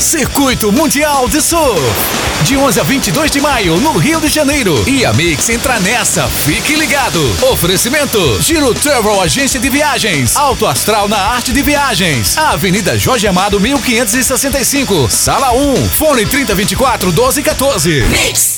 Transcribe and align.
Circuito 0.00 0.70
Mundial 0.70 1.28
de 1.28 1.40
Sul 1.40 1.74
De 2.44 2.56
11 2.56 2.80
a 2.80 2.82
22 2.84 3.30
de 3.30 3.40
maio, 3.40 3.76
no 3.78 3.98
Rio 3.98 4.20
de 4.20 4.28
Janeiro. 4.28 4.82
E 4.86 5.04
a 5.04 5.12
Mix 5.12 5.48
entra 5.48 5.80
nessa. 5.80 6.28
Fique 6.28 6.76
ligado. 6.76 7.20
Oferecimento: 7.50 8.40
Giro 8.40 8.72
Travel 8.74 9.20
Agência 9.20 9.58
de 9.58 9.68
Viagens. 9.68 10.36
Alto 10.36 10.66
Astral 10.66 11.08
na 11.08 11.18
Arte 11.18 11.52
de 11.52 11.62
Viagens. 11.62 12.38
Avenida 12.38 12.96
Jorge 12.96 13.26
Amado, 13.26 13.58
1565. 13.60 15.08
Sala 15.10 15.52
1. 15.52 15.88
Fone 15.90 16.24
3024 16.24 17.08
1214. 17.08 18.04
Mix. 18.08 18.57